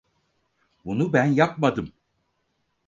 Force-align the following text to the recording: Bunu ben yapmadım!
Bunu 0.85 1.13
ben 1.13 1.25
yapmadım! 1.25 1.93